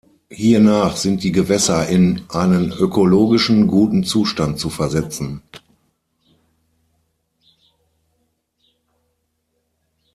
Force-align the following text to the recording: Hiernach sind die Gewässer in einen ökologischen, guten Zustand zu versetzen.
Hiernach 0.31 0.97
sind 0.97 1.21
die 1.23 1.31
Gewässer 1.31 1.87
in 1.87 2.23
einen 2.29 2.71
ökologischen, 2.71 3.67
guten 3.67 4.03
Zustand 4.03 4.57
zu 4.59 4.71
versetzen. 4.71 5.43